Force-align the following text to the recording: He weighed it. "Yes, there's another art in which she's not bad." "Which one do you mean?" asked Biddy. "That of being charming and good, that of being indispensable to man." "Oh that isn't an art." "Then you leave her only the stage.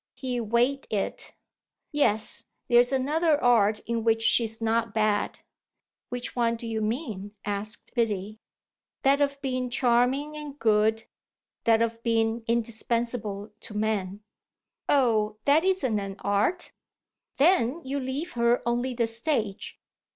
He 0.15 0.39
weighed 0.41 0.87
it. 0.89 1.35
"Yes, 1.91 2.45
there's 2.67 2.91
another 2.91 3.39
art 3.39 3.81
in 3.81 4.03
which 4.03 4.23
she's 4.23 4.59
not 4.59 4.95
bad." 4.95 5.41
"Which 6.09 6.35
one 6.35 6.55
do 6.55 6.65
you 6.65 6.81
mean?" 6.81 7.35
asked 7.45 7.93
Biddy. 7.93 8.39
"That 9.03 9.21
of 9.21 9.39
being 9.43 9.69
charming 9.69 10.35
and 10.35 10.57
good, 10.57 11.03
that 11.65 11.83
of 11.83 12.01
being 12.01 12.43
indispensable 12.47 13.51
to 13.59 13.75
man." 13.77 14.21
"Oh 14.89 15.37
that 15.45 15.63
isn't 15.63 15.99
an 15.99 16.15
art." 16.21 16.71
"Then 17.37 17.83
you 17.85 17.99
leave 17.99 18.31
her 18.33 18.63
only 18.65 18.95
the 18.95 19.05
stage. 19.05 19.79